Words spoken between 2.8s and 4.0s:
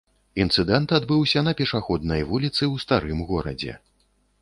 старым горадзе.